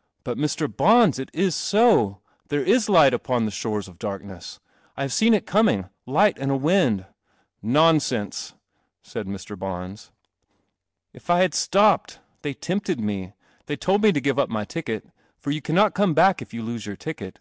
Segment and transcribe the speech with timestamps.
[0.22, 0.68] "But Mr.
[0.68, 2.20] Bons, it is so.
[2.46, 4.60] There is light upon the shores of darkness.
[4.96, 5.88] I have seen it coming.
[6.06, 7.06] Light and a wind.""
[7.76, 8.54] Nonsense,"
[9.02, 9.58] said Mr.
[9.58, 10.12] Bons."
[11.12, 12.20] If I had stopped!
[12.42, 13.32] They tempted me.
[13.66, 15.06] They told me to give up my ticket—
[15.40, 17.40] for you cannot come back if you lose your ticket.